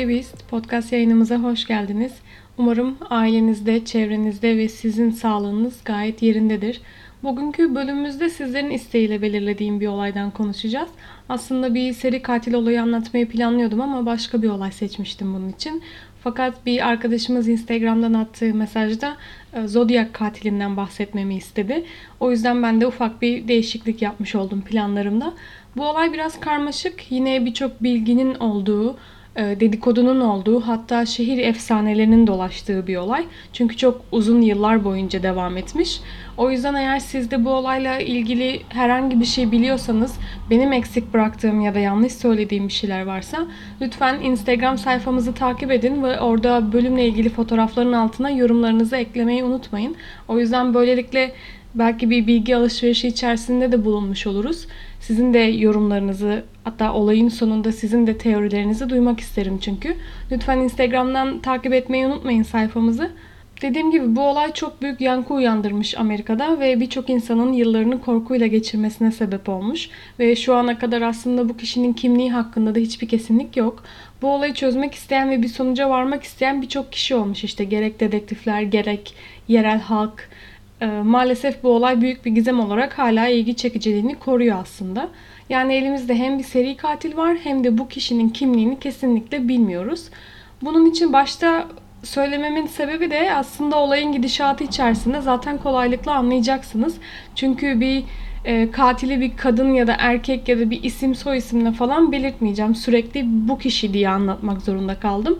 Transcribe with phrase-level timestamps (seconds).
[0.00, 2.12] Aktivist podcast yayınımıza hoş geldiniz.
[2.58, 6.80] Umarım ailenizde, çevrenizde ve sizin sağlığınız gayet yerindedir.
[7.22, 10.88] Bugünkü bölümümüzde sizlerin isteğiyle belirlediğim bir olaydan konuşacağız.
[11.28, 15.82] Aslında bir seri katil olayı anlatmayı planlıyordum ama başka bir olay seçmiştim bunun için.
[16.22, 19.16] Fakat bir arkadaşımız Instagram'dan attığı mesajda
[19.52, 21.84] e, Zodiac katilinden bahsetmemi istedi.
[22.20, 25.34] O yüzden ben de ufak bir değişiklik yapmış oldum planlarımda.
[25.76, 27.12] Bu olay biraz karmaşık.
[27.12, 28.96] Yine birçok bilginin olduğu,
[29.36, 33.24] dedikodunun olduğu hatta şehir efsanelerinin dolaştığı bir olay.
[33.52, 36.00] Çünkü çok uzun yıllar boyunca devam etmiş.
[36.36, 40.18] O yüzden eğer siz de bu olayla ilgili herhangi bir şey biliyorsanız,
[40.50, 43.46] benim eksik bıraktığım ya da yanlış söylediğim bir şeyler varsa
[43.80, 49.96] lütfen Instagram sayfamızı takip edin ve orada bölümle ilgili fotoğrafların altına yorumlarınızı eklemeyi unutmayın.
[50.28, 51.32] O yüzden böylelikle
[51.74, 54.66] belki bir bilgi alışverişi içerisinde de bulunmuş oluruz.
[55.00, 59.96] Sizin de yorumlarınızı hatta olayın sonunda sizin de teorilerinizi duymak isterim çünkü.
[60.32, 63.10] Lütfen Instagram'dan takip etmeyi unutmayın sayfamızı.
[63.62, 69.12] Dediğim gibi bu olay çok büyük yankı uyandırmış Amerika'da ve birçok insanın yıllarını korkuyla geçirmesine
[69.12, 69.88] sebep olmuş.
[70.18, 73.84] Ve şu ana kadar aslında bu kişinin kimliği hakkında da hiçbir kesinlik yok.
[74.22, 78.62] Bu olayı çözmek isteyen ve bir sonuca varmak isteyen birçok kişi olmuş işte gerek dedektifler
[78.62, 79.14] gerek
[79.48, 80.28] yerel halk.
[80.80, 85.08] Ee, maalesef bu olay büyük bir gizem olarak hala ilgi çekiciliğini koruyor aslında.
[85.48, 90.08] Yani elimizde hem bir seri katil var hem de bu kişinin kimliğini kesinlikle bilmiyoruz.
[90.62, 91.66] Bunun için başta
[92.02, 96.96] söylememin sebebi de aslında olayın gidişatı içerisinde zaten kolaylıkla anlayacaksınız.
[97.34, 98.04] Çünkü bir
[98.44, 102.74] e, katili bir kadın ya da erkek ya da bir isim soy isimle falan belirtmeyeceğim.
[102.74, 105.38] Sürekli bu kişi diye anlatmak zorunda kaldım.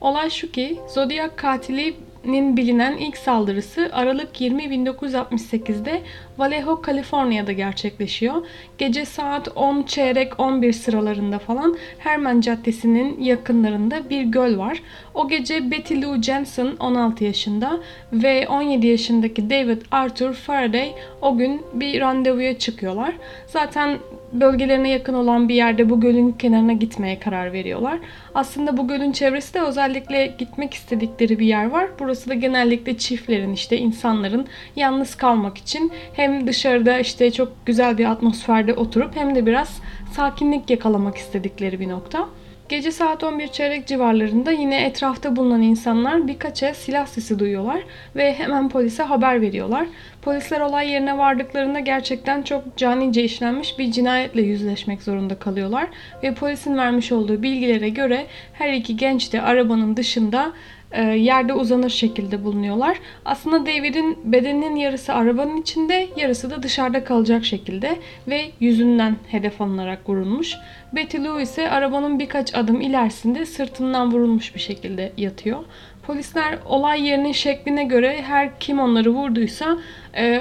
[0.00, 6.02] Olay şu ki Zodiac katili nin bilinen ilk saldırısı Aralık 20 1968'de
[6.38, 8.34] Vallejo, Kaliforniya'da gerçekleşiyor.
[8.78, 14.82] Gece saat 10 çeyrek 11 sıralarında falan Herman Caddesi'nin yakınlarında bir göl var.
[15.14, 17.80] O gece Betty Lou Jensen 16 yaşında
[18.12, 20.92] ve 17 yaşındaki David Arthur Faraday
[21.22, 23.14] o gün bir randevuya çıkıyorlar.
[23.46, 23.98] Zaten
[24.32, 27.98] bölgelerine yakın olan bir yerde bu gölün kenarına gitmeye karar veriyorlar.
[28.34, 31.88] Aslında bu gölün çevresi de özellikle gitmek istedikleri bir yer var.
[32.08, 34.46] Burası da genellikle çiftlerin işte insanların
[34.76, 39.80] yalnız kalmak için hem dışarıda işte çok güzel bir atmosferde oturup hem de biraz
[40.12, 42.28] sakinlik yakalamak istedikleri bir nokta.
[42.68, 47.82] Gece saat 11 çeyrek civarlarında yine etrafta bulunan insanlar birkaç el silah sesi duyuyorlar
[48.16, 49.86] ve hemen polise haber veriyorlar.
[50.22, 55.88] Polisler olay yerine vardıklarında gerçekten çok canice işlenmiş bir cinayetle yüzleşmek zorunda kalıyorlar
[56.22, 60.52] ve polisin vermiş olduğu bilgilere göre her iki genç de arabanın dışında
[60.96, 62.98] yerde uzanır şekilde bulunuyorlar.
[63.24, 67.96] Aslında David'in bedeninin yarısı arabanın içinde, yarısı da dışarıda kalacak şekilde
[68.28, 70.54] ve yüzünden hedef alınarak vurulmuş.
[70.92, 75.64] Betty Lou ise arabanın birkaç adım ilerisinde sırtından vurulmuş bir şekilde yatıyor.
[76.06, 79.78] Polisler olay yerinin şekline göre her kim onları vurduysa
[80.16, 80.40] e,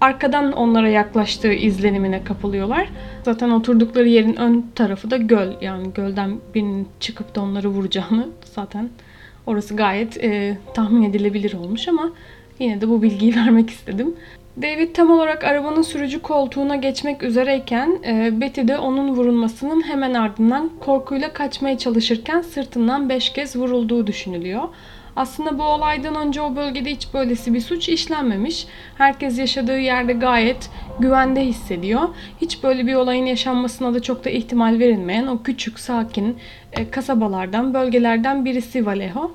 [0.00, 2.88] arkadan onlara yaklaştığı izlenimine kapılıyorlar.
[3.24, 5.52] Zaten oturdukları yerin ön tarafı da göl.
[5.60, 8.88] Yani gölden birinin çıkıp da onları vuracağını zaten
[9.48, 12.12] Orası gayet e, tahmin edilebilir olmuş ama
[12.58, 14.14] yine de bu bilgiyi vermek istedim.
[14.62, 20.70] David tam olarak arabanın sürücü koltuğuna geçmek üzereyken e, Betty de onun vurulmasının hemen ardından
[20.80, 24.62] korkuyla kaçmaya çalışırken sırtından 5 kez vurulduğu düşünülüyor.
[25.18, 28.66] Aslında bu olaydan önce o bölgede hiç böylesi bir suç işlenmemiş.
[28.98, 32.08] Herkes yaşadığı yerde gayet güvende hissediyor.
[32.40, 36.38] Hiç böyle bir olayın yaşanmasına da çok da ihtimal verilmeyen o küçük, sakin
[36.72, 39.30] e, kasabalardan, bölgelerden birisi Vallejo.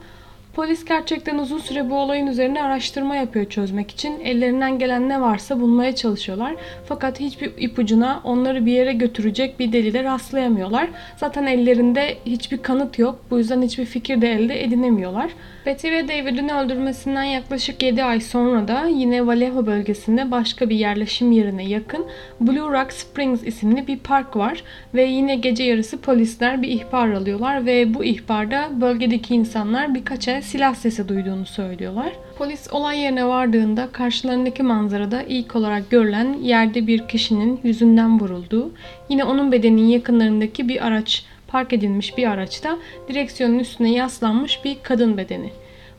[0.53, 4.19] Polis gerçekten uzun süre bu olayın üzerine araştırma yapıyor çözmek için.
[4.19, 6.55] Ellerinden gelen ne varsa bulmaya çalışıyorlar.
[6.85, 10.89] Fakat hiçbir ipucuna onları bir yere götürecek bir delile rastlayamıyorlar.
[11.17, 13.19] Zaten ellerinde hiçbir kanıt yok.
[13.31, 15.31] Bu yüzden hiçbir fikir de elde edinemiyorlar.
[15.65, 21.31] Betty ve David'in öldürmesinden yaklaşık 7 ay sonra da yine Vallejo bölgesinde başka bir yerleşim
[21.31, 22.05] yerine yakın
[22.41, 24.63] Blue Rock Springs isimli bir park var
[24.93, 30.42] ve yine gece yarısı polisler bir ihbar alıyorlar ve bu ihbarda bölgedeki insanlar birkaç el
[30.43, 32.13] silah sesi duyduğunu söylüyorlar.
[32.37, 38.71] Polis olay yerine vardığında karşılarındaki manzarada ilk olarak görülen yerde bir kişinin yüzünden vurulduğu,
[39.09, 45.17] yine onun bedeninin yakınlarındaki bir araç park edilmiş bir araçta direksiyonun üstüne yaslanmış bir kadın
[45.17, 45.49] bedeni.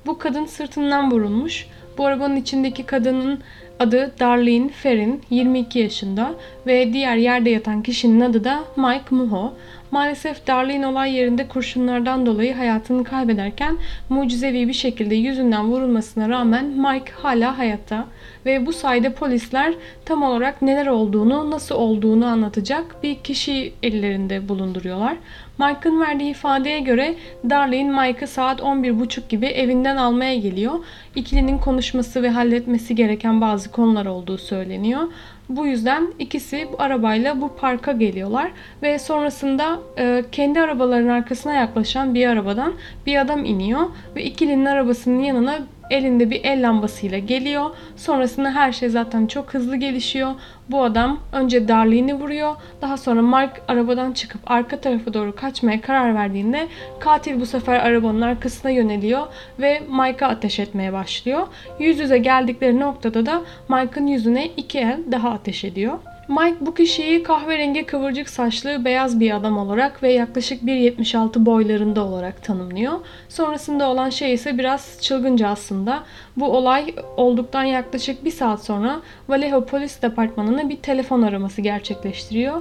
[0.07, 1.67] Bu kadın sırtından vurulmuş.
[1.99, 3.41] Bu arabanın içindeki kadının
[3.79, 6.35] adı Darlene Ferrin, 22 yaşında
[6.67, 9.53] ve diğer yerde yatan kişinin adı da Mike Muho.
[9.91, 13.77] Maalesef Darlene olay yerinde kurşunlardan dolayı hayatını kaybederken
[14.09, 18.07] mucizevi bir şekilde yüzünden vurulmasına rağmen Mike hala hayatta
[18.47, 19.75] ve bu sayede polisler
[20.05, 25.17] tam olarak neler olduğunu, nasıl olduğunu anlatacak bir kişi ellerinde bulunduruyorlar.
[25.59, 27.15] Mike'ın verdiği ifadeye göre
[27.51, 30.75] Darlene Mike'ı saat 11.30 gibi evinden almaya geliyor.
[31.15, 35.03] İkilinin konuşması ve halletmesi gereken bazı konular olduğu söyleniyor.
[35.49, 38.51] Bu yüzden ikisi bu arabayla bu parka geliyorlar
[38.83, 42.73] ve sonrasında e, kendi arabalarının arkasına yaklaşan bir arabadan
[43.07, 43.81] bir adam iniyor
[44.17, 45.59] ve ikilinin arabasının yanına
[45.95, 47.71] elinde bir el lambasıyla geliyor.
[47.97, 50.31] Sonrasında her şey zaten çok hızlı gelişiyor.
[50.69, 52.57] Bu adam önce Darlene'i vuruyor.
[52.83, 56.69] Daha sonra Mark arabadan çıkıp arka tarafa doğru kaçmaya karar verdiğinde
[57.01, 59.27] katil bu sefer arabanın arkasına yöneliyor
[59.61, 61.47] ve Mike'a ateş etmeye başlıyor.
[61.79, 65.99] Yüz yüze geldikleri noktada da Mike'ın yüzüne iki el daha ateş ediyor.
[66.29, 72.43] Mike bu kişiyi kahverengi kıvırcık saçlı beyaz bir adam olarak ve yaklaşık 1.76 boylarında olarak
[72.43, 72.93] tanımlıyor.
[73.29, 76.03] Sonrasında olan şey ise biraz çılgınca aslında.
[76.37, 82.61] Bu olay olduktan yaklaşık bir saat sonra Vallejo Polis Departmanı'na bir telefon araması gerçekleştiriyor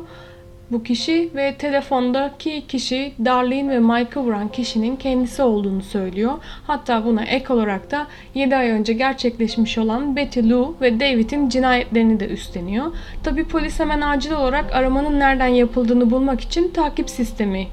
[0.73, 6.33] bu kişi ve telefondaki kişi Darlene ve Mike'ı vuran kişinin kendisi olduğunu söylüyor.
[6.67, 12.19] Hatta buna ek olarak da 7 ay önce gerçekleşmiş olan Betty Lou ve David'in cinayetlerini
[12.19, 12.85] de üstleniyor.
[13.23, 17.67] Tabi polis hemen acil olarak aramanın nereden yapıldığını bulmak için takip sistemi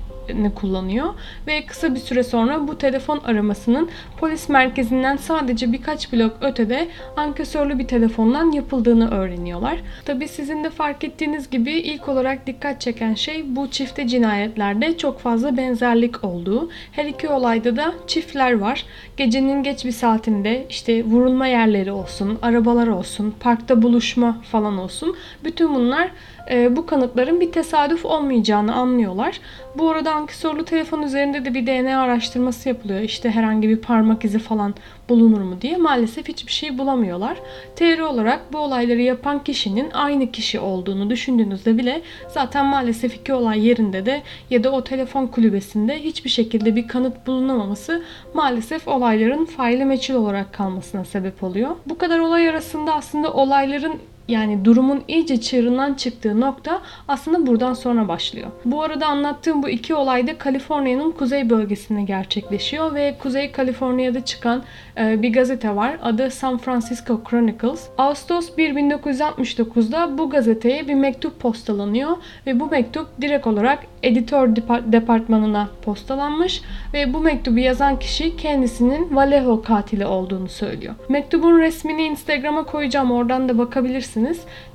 [0.55, 1.15] kullanıyor
[1.47, 7.79] ve kısa bir süre sonra bu telefon aramasının polis merkezinden sadece birkaç blok ötede ankesörlü
[7.79, 9.81] bir telefondan yapıldığını öğreniyorlar.
[10.05, 15.19] Tabi sizin de fark ettiğiniz gibi ilk olarak dikkat çeken şey bu çifte cinayetlerde çok
[15.19, 16.71] fazla benzerlik olduğu.
[16.93, 18.85] Her iki olayda da çiftler var.
[19.17, 25.17] Gecenin geç bir saatinde işte vurulma yerleri olsun, arabalar olsun, parkta buluşma falan olsun.
[25.44, 26.11] Bütün bunlar
[26.50, 29.41] e, bu kanıtların bir tesadüf olmayacağını anlıyorlar.
[29.79, 29.88] Bu
[30.20, 33.00] arada ankesörlü telefon üzerinde de bir DNA araştırması yapılıyor.
[33.00, 34.75] İşte herhangi bir parmak izi falan
[35.08, 35.76] bulunur mu diye.
[35.76, 37.37] Maalesef hiçbir şey bulamıyorlar.
[37.76, 42.02] Teori olarak bu olayları yapan kişinin aynı kişi olduğunu düşündüğünüzde bile
[42.34, 47.26] zaten maalesef iki olay yerinde de ya da o telefon kulübesinde hiçbir şekilde bir kanıt
[47.26, 48.02] bulunamaması
[48.34, 51.76] maalesef olayların faili meçhul olarak kalmasına sebep oluyor.
[51.87, 53.99] Bu kadar olay arasında aslında olayların
[54.31, 58.50] yani durumun iyice çığırından çıktığı nokta aslında buradan sonra başlıyor.
[58.65, 64.62] Bu arada anlattığım bu iki olay da Kaliforniya'nın kuzey bölgesinde gerçekleşiyor ve Kuzey Kaliforniya'da çıkan
[64.99, 65.99] e, bir gazete var.
[66.03, 67.88] Adı San Francisco Chronicles.
[67.99, 72.11] Ağustos 1 1969'da bu gazeteye bir mektup postalanıyor
[72.47, 74.56] ve bu mektup direkt olarak editör
[74.93, 76.62] departmanına postalanmış
[76.94, 80.94] ve bu mektubu yazan kişi kendisinin Vallejo katili olduğunu söylüyor.
[81.09, 84.19] Mektubun resmini Instagram'a koyacağım oradan da bakabilirsiniz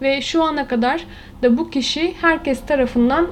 [0.02, 1.06] ve şu ana kadar
[1.42, 3.28] da bu kişi herkes tarafından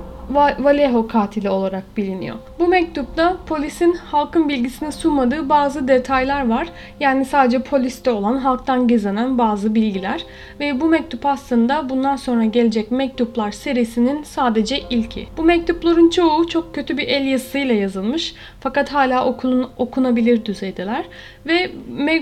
[0.59, 2.35] Vallejo katili olarak biliniyor.
[2.59, 6.67] Bu mektupta polisin halkın bilgisine sunmadığı bazı detaylar var.
[6.99, 10.25] Yani sadece poliste olan halktan gizlenen bazı bilgiler.
[10.59, 15.27] Ve bu mektup aslında bundan sonra gelecek mektuplar serisinin sadece ilki.
[15.37, 18.35] Bu mektupların çoğu çok kötü bir el yazısıyla yazılmış.
[18.59, 21.05] Fakat hala okulun, okunabilir düzeydeler.
[21.45, 21.71] Ve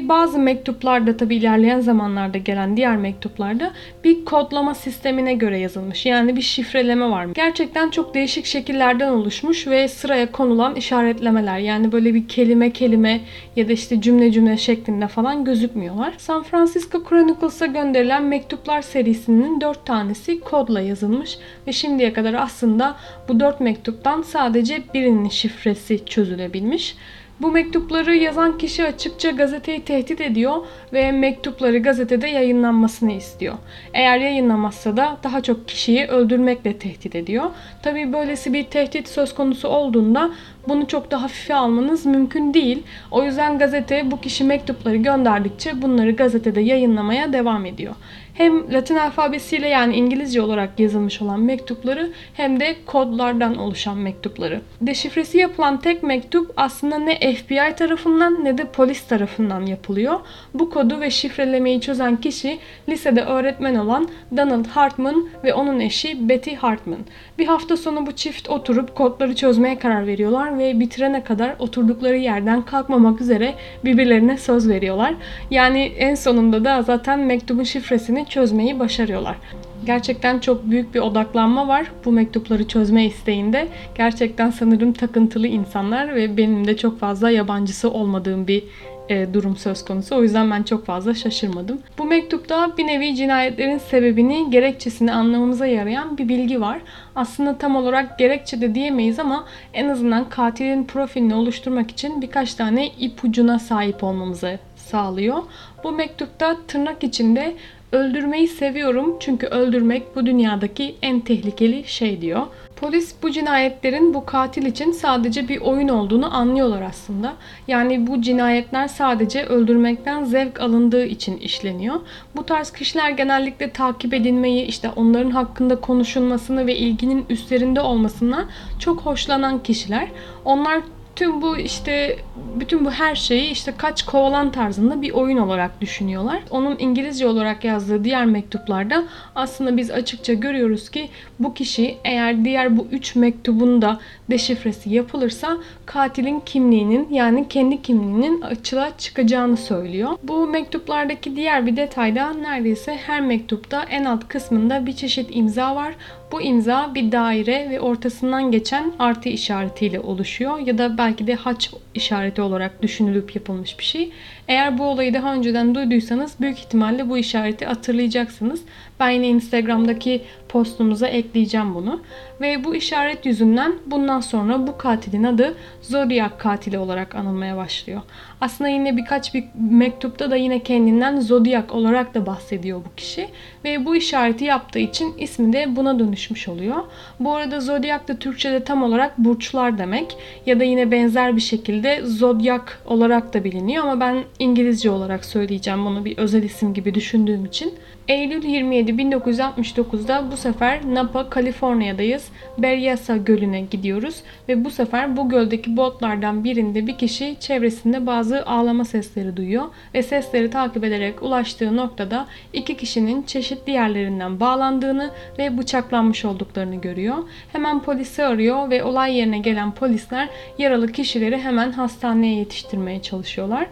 [0.10, 3.72] bazı mektuplarda tabi ilerleyen zamanlarda gelen diğer mektuplarda
[4.04, 6.06] bir kodlama sistemine göre yazılmış.
[6.06, 7.26] Yani bir şifreleme var.
[7.26, 11.60] Gerçekten çok değişik şekillerden oluşmuş ve sıraya konulan işaretlemeler.
[11.60, 13.22] Yani böyle bir kelime kelime
[13.56, 16.14] ya da işte cümle cümle şeklinde falan gözükmüyorlar.
[16.18, 21.38] San Francisco Chronicles'a gönderilen mektuplar serisinin dört tanesi kodla yazılmış
[21.68, 22.96] ve şimdiye kadar aslında
[23.28, 26.96] bu dört mektuptan sadece birinin şifresi çözülebilmiş.
[27.42, 30.56] Bu mektupları yazan kişi açıkça gazeteyi tehdit ediyor
[30.94, 33.56] ve mektupları gazetede yayınlanmasını istiyor.
[33.94, 37.46] Eğer yayınlamazsa da daha çok kişiyi öldürmekle tehdit ediyor.
[37.84, 40.32] Tabii böylesi bir tehdit söz konusu olduğunda
[40.68, 42.84] bunu çok da hafife almanız mümkün değil.
[43.12, 47.96] O yüzden gazete bu kişi mektupları gönderdikçe bunları gazetede yayınlamaya devam ediyor
[48.34, 54.62] hem Latin alfabesiyle yani İngilizce olarak yazılmış olan mektupları hem de kodlardan oluşan mektupları.
[54.82, 60.20] Deşifresi yapılan tek mektup aslında ne FBI tarafından ne de polis tarafından yapılıyor.
[60.54, 62.60] Bu kodu ve şifrelemeyi çözen kişi
[62.90, 64.08] lisede öğretmen olan
[64.38, 67.00] Donald Hartman ve onun eşi Betty Hartman.
[67.38, 72.62] Bir hafta sonu bu çift oturup kodları çözmeye karar veriyorlar ve bitirene kadar oturdukları yerden
[72.62, 73.54] kalkmamak üzere
[73.86, 75.14] birbirlerine söz veriyorlar.
[75.52, 79.38] Yani en sonunda da zaten mektubun şifresini çözmeyi başarıyorlar.
[79.86, 83.68] Gerçekten çok büyük bir odaklanma var bu mektupları çözme isteğinde.
[83.96, 88.64] Gerçekten sanırım takıntılı insanlar ve benim de çok fazla yabancısı olmadığım bir
[89.10, 90.16] e, durum söz konusu.
[90.16, 91.80] O yüzden ben çok fazla şaşırmadım.
[91.98, 96.82] Bu mektupta bir nevi cinayetlerin sebebini, gerekçesini anlamamıza yarayan bir bilgi var.
[97.16, 102.88] Aslında tam olarak gerekçe de diyemeyiz ama en azından katilin profilini oluşturmak için birkaç tane
[102.88, 105.38] ipucuna sahip olmamızı sağlıyor.
[105.84, 107.56] Bu mektupta tırnak içinde
[107.92, 112.42] Öldürmeyi seviyorum çünkü öldürmek bu dünyadaki en tehlikeli şey diyor.
[112.76, 117.34] Polis bu cinayetlerin bu katil için sadece bir oyun olduğunu anlıyorlar aslında.
[117.68, 121.96] Yani bu cinayetler sadece öldürmekten zevk alındığı için işleniyor.
[122.36, 129.02] Bu tarz kişiler genellikle takip edilmeyi, işte onların hakkında konuşulmasını ve ilginin üstlerinde olmasına çok
[129.02, 130.08] hoşlanan kişiler.
[130.46, 130.82] Onlar
[131.22, 132.18] tüm bu işte
[132.56, 136.44] bütün bu her şeyi işte kaç kovalan tarzında bir oyun olarak düşünüyorlar.
[136.50, 139.04] Onun İngilizce olarak yazdığı diğer mektuplarda
[139.36, 141.10] aslında biz açıkça görüyoruz ki
[141.40, 144.00] bu kişi eğer diğer bu üç mektubun da
[144.30, 150.10] deşifresi yapılırsa katilin kimliğinin yani kendi kimliğinin açığa çıkacağını söylüyor.
[150.24, 155.94] Bu mektuplardaki diğer bir detayda neredeyse her mektupta en alt kısmında bir çeşit imza var.
[156.32, 161.72] Bu imza bir daire ve ortasından geçen artı işaretiyle oluşuyor ya da belki de haç
[161.96, 164.12] işareti olarak düşünülüp yapılmış bir şey.
[164.52, 168.62] Eğer bu olayı daha önceden duyduysanız büyük ihtimalle bu işareti hatırlayacaksınız.
[169.00, 172.02] Ben yine Instagram'daki postumuza ekleyeceğim bunu.
[172.42, 178.02] Ve bu işaret yüzünden bundan sonra bu katilin adı Zodiac katili olarak anılmaya başlıyor.
[178.42, 183.28] Aslında yine birkaç bir mektupta da yine kendinden Zodiac olarak da bahsediyor bu kişi.
[183.66, 186.78] Ve bu işareti yaptığı için ismi de buna dönüşmüş oluyor.
[187.20, 190.18] Bu arada Zodiac da Türkçe'de tam olarak burçlar demek.
[190.46, 195.86] Ya da yine benzer bir şekilde Zodiac olarak da biliniyor ama ben İngilizce olarak söyleyeceğim
[195.86, 197.74] bunu bir özel isim gibi düşündüğüm için.
[198.08, 202.30] Eylül 27 1969'da bu sefer Napa, Kaliforniya'dayız.
[202.58, 204.16] Berryessa Gölü'ne gidiyoruz
[204.50, 210.04] ve bu sefer bu göldeki botlardan birinde bir kişi çevresinde bazı ağlama sesleri duyuyor ve
[210.04, 217.16] sesleri takip ederek ulaştığı noktada iki kişinin çeşitli yerlerinden bağlandığını ve bıçaklanmış olduklarını görüyor.
[217.52, 223.68] Hemen polisi arıyor ve olay yerine gelen polisler yaralı kişileri hemen hastaneye yetiştirmeye çalışıyorlar.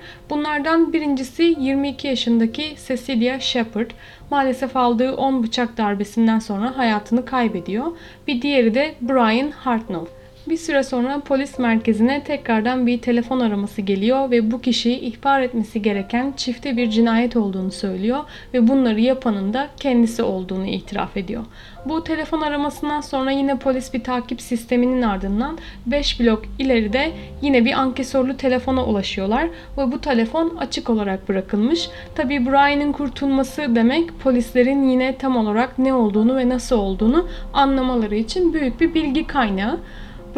[0.60, 3.89] Bunlardan birincisi 22 yaşındaki Cecilia Shepard
[4.32, 7.88] maalesef aldığı 10 bıçak darbesinden sonra hayatını kaybediyor.
[8.28, 10.06] Bir diğeri de Brian Hartnell.
[10.50, 15.82] Bir süre sonra polis merkezine tekrardan bir telefon araması geliyor ve bu kişiyi ihbar etmesi
[15.82, 18.20] gereken çifte bir cinayet olduğunu söylüyor
[18.53, 21.46] ve bunları yapanın da kendisi olduğunu itiraf ediyor.
[21.86, 27.74] Bu telefon aramasından sonra yine polis bir takip sisteminin ardından 5 blok ileride yine bir
[27.74, 31.89] ankesorlu telefona ulaşıyorlar ve bu telefon açık olarak bırakılmış.
[32.15, 38.53] Tabi Brian'ın kurtulması demek polislerin yine tam olarak ne olduğunu ve nasıl olduğunu anlamaları için
[38.53, 39.79] büyük bir bilgi kaynağı.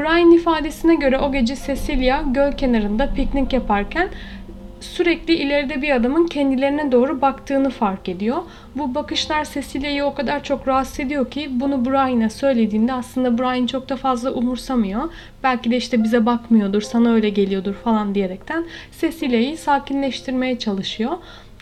[0.02, 4.10] Brian ifadesine göre o gece Cecilia göl kenarında piknik yaparken
[4.80, 8.38] sürekli ileride bir adamın kendilerine doğru baktığını fark ediyor.
[8.76, 13.90] Bu bakışlar Cecilia'yı o kadar çok rahatsız ediyor ki bunu Brian'a söylediğinde aslında Brian çok
[13.90, 15.02] da fazla umursamıyor.
[15.44, 18.66] Belki de işte bize bakmıyordur, sana öyle geliyordur falan diyerekten
[19.02, 21.12] Cecilia'yı sakinleştirmeye çalışıyor.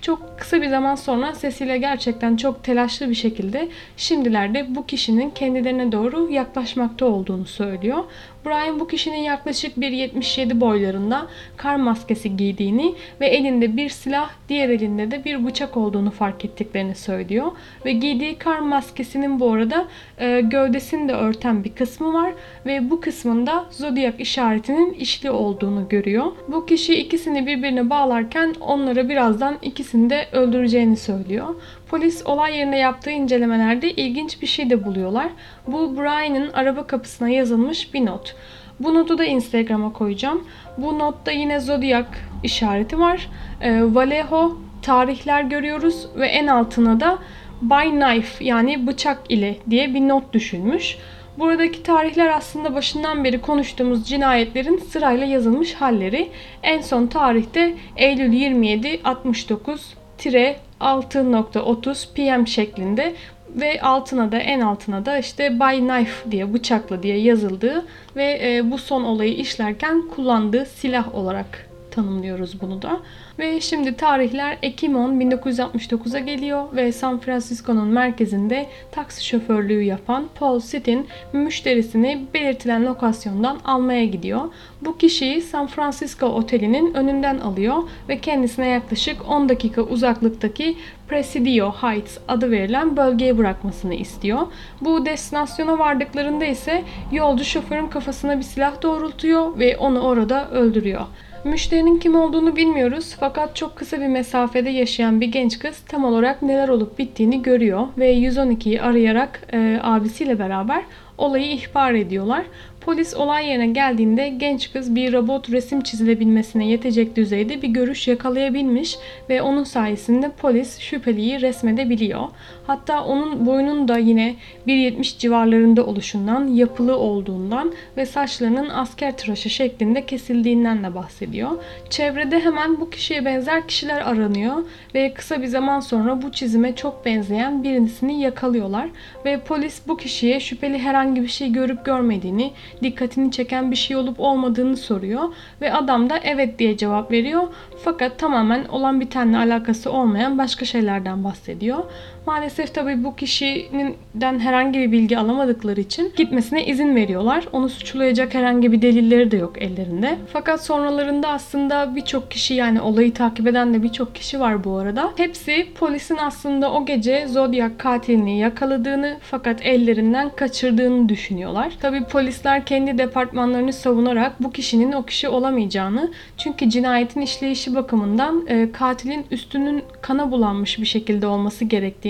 [0.02, 5.92] Çok kısa bir zaman sonra Cecilia gerçekten çok telaşlı bir şekilde şimdilerde bu kişinin kendilerine
[5.92, 8.04] doğru yaklaşmakta olduğunu söylüyor.
[8.46, 11.28] Brian bu kişinin yaklaşık 1.77 boylarında
[11.58, 16.96] kar maskesi giydiğini ve elinde bir silah, diğer elinde de bir bıçak olduğunu fark ettiklerini
[16.96, 17.52] söylüyor.
[17.86, 22.34] Ve giydiği kar maskesinin bu arada e, gövdesini de örten bir kısmı var
[22.66, 26.26] ve bu kısmında zodyak işaretinin işli olduğunu görüyor.
[26.48, 31.56] Bu kişi ikisini birbirine bağlarken onlara birazdan ikisini de öldüreceğini söylüyor.
[31.90, 35.30] Polis olay yerine yaptığı incelemelerde ilginç bir şey de buluyorlar.
[35.68, 38.36] Bu Brian'ın araba kapısına yazılmış bir not.
[38.80, 40.48] Bu notu da Instagram'a koyacağım.
[40.78, 42.08] Bu notta yine zodyak
[42.44, 43.30] işareti var.
[43.62, 47.18] E, Vallejo tarihler görüyoruz ve en altına da
[47.62, 50.98] by knife yani bıçak ile diye bir not düşülmüş.
[51.38, 56.30] Buradaki tarihler aslında başından beri konuştuğumuz cinayetlerin sırayla yazılmış halleri.
[56.64, 63.16] En son tarihte Eylül 27 69 6.30 PM şeklinde
[63.50, 67.86] ve altına da en altına da işte by knife diye bıçakla diye yazıldığı
[68.16, 71.69] ve e, bu son olayı işlerken kullandığı silah olarak
[72.00, 73.00] tanımlıyoruz bunu da.
[73.40, 80.60] Ve şimdi tarihler Ekim 10 1969'a geliyor ve San Francisco'nun merkezinde taksi şoförlüğü yapan Paul
[80.60, 84.42] Sittin müşterisini belirtilen lokasyondan almaya gidiyor.
[84.82, 87.78] Bu kişiyi San Francisco otelinin önünden alıyor
[88.10, 90.78] ve kendisine yaklaşık 10 dakika uzaklıktaki
[91.08, 94.40] Presidio Heights adı verilen bölgeye bırakmasını istiyor.
[94.82, 101.06] Bu destinasyona vardıklarında ise yolcu şoförün kafasına bir silah doğrultuyor ve onu orada öldürüyor.
[101.44, 106.42] Müşterinin kim olduğunu bilmiyoruz fakat çok kısa bir mesafede yaşayan bir genç kız tam olarak
[106.42, 110.84] neler olup bittiğini görüyor ve 112'yi arayarak e, abisiyle beraber
[111.18, 112.46] olayı ihbar ediyorlar.
[112.82, 118.98] Polis olay yerine geldiğinde genç kız bir robot resim çizilebilmesine yetecek düzeyde bir görüş yakalayabilmiş
[119.30, 122.22] ve onun sayesinde polis şüpheliyi resmedebiliyor.
[122.68, 124.36] Hatta onun boyunun da yine
[124.68, 131.52] 1.70 civarlarında oluşundan, yapılı olduğundan ve saçlarının asker tıraşı şeklinde kesildiğinden de bahsediyor.
[131.90, 134.56] Çevrede hemen bu kişiye benzer kişiler aranıyor
[134.96, 138.90] ve kısa bir zaman sonra bu çizime çok benzeyen birisini yakalıyorlar
[139.26, 142.52] ve polis bu kişiye şüpheli herhangi bir şey görüp görmediğini,
[142.84, 145.24] dikkatini çeken bir şey olup olmadığını soruyor
[145.62, 147.44] ve adam da evet diye cevap veriyor.
[147.84, 151.84] Fakat tamamen olan bitenle alakası olmayan başka şeylerden bahsediyor.
[152.26, 157.48] Maalesef tabii bu kişiden herhangi bir bilgi alamadıkları için gitmesine izin veriyorlar.
[157.52, 160.18] Onu suçlayacak herhangi bir delilleri de yok ellerinde.
[160.34, 165.12] Fakat sonralarında aslında birçok kişi yani olayı takip eden de birçok kişi var bu arada.
[165.18, 171.74] Hepsi polisin aslında o gece Zodiac katilini yakaladığını fakat ellerinden kaçırdığını düşünüyorlar.
[171.82, 178.72] Tabii polisler kendi departmanlarını savunarak bu kişinin o kişi olamayacağını çünkü cinayetin işleyişi bakımından e,
[178.72, 182.09] katilin üstünün kana bulanmış bir şekilde olması gerektiğini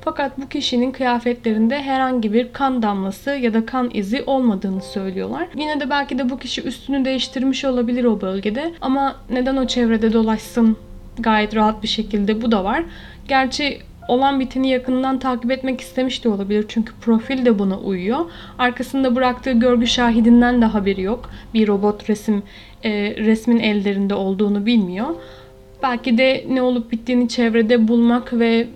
[0.00, 5.48] fakat bu kişinin kıyafetlerinde herhangi bir kan damlası ya da kan izi olmadığını söylüyorlar.
[5.56, 10.12] Yine de belki de bu kişi üstünü değiştirmiş olabilir o bölgede ama neden o çevrede
[10.12, 10.76] dolaşsın
[11.18, 12.84] gayet rahat bir şekilde bu da var.
[13.28, 13.78] Gerçi
[14.08, 16.64] olan biteni yakından takip etmek istemiş de olabilir.
[16.68, 18.18] Çünkü profil de buna uyuyor.
[18.58, 21.30] Arkasında bıraktığı görgü şahidinden de haberi yok.
[21.54, 22.42] Bir robot resim
[22.84, 25.08] e, resmin ellerinde olduğunu bilmiyor.
[25.82, 28.66] Belki de ne olup bittiğini çevrede bulmak ve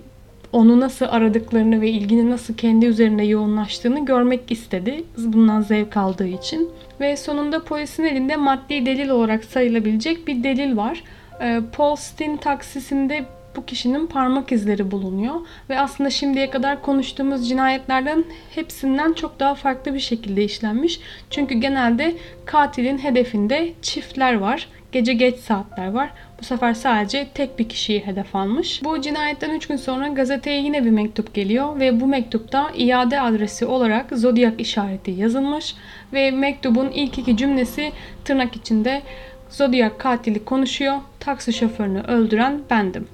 [0.55, 5.03] onu nasıl aradıklarını ve ilgini nasıl kendi üzerinde yoğunlaştığını görmek istedi.
[5.17, 6.69] Bundan zevk aldığı için.
[6.99, 11.03] Ve sonunda polisin elinde maddi delil olarak sayılabilecek bir delil var.
[11.41, 15.35] Ee, Paul Stin taksisinde bu kişinin parmak izleri bulunuyor
[15.69, 18.23] ve aslında şimdiye kadar konuştuğumuz cinayetlerden
[18.55, 20.99] hepsinden çok daha farklı bir şekilde işlenmiş.
[21.29, 24.67] Çünkü genelde katilin hedefinde çiftler var.
[24.91, 26.11] Gece geç saatler var.
[26.39, 28.83] Bu sefer sadece tek bir kişiyi hedef almış.
[28.83, 33.65] Bu cinayetten 3 gün sonra gazeteye yine bir mektup geliyor ve bu mektupta iade adresi
[33.65, 35.75] olarak Zodiac işareti yazılmış
[36.13, 37.91] ve mektubun ilk iki cümlesi
[38.25, 39.01] tırnak içinde
[39.49, 43.07] Zodiac katili konuşuyor, taksi şoförünü öldüren bendim.